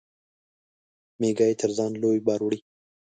مېږى 1.19 1.49
تر 1.61 1.69
ځان 1.77 1.91
لوى 2.01 2.19
بار 2.25 2.39
وړي. 2.43 2.59